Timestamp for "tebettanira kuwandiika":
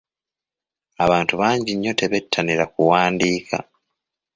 1.99-3.57